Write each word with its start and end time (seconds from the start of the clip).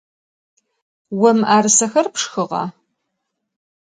Vo 1.19 1.31
mı'erıser 1.37 2.05
pşşxığa? 2.13 2.63